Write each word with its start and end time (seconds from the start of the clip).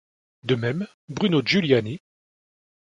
De 0.41 0.55
même 0.55 0.87
Bruno 1.09 1.43
Giuliani. 1.45 2.01